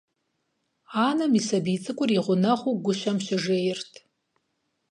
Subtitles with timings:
[1.07, 3.91] Анэм и сабий цӀыкӀур и гъунэгъуу гущэм щыжейрт.